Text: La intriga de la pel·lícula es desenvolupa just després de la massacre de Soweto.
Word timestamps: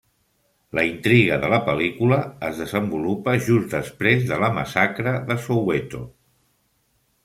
La 0.77 0.85
intriga 0.91 1.37
de 1.43 1.51
la 1.55 1.59
pel·lícula 1.67 2.19
es 2.49 2.63
desenvolupa 2.63 3.37
just 3.51 3.79
després 3.79 4.27
de 4.35 4.43
la 4.47 4.53
massacre 4.61 5.17
de 5.33 5.43
Soweto. 5.49 6.07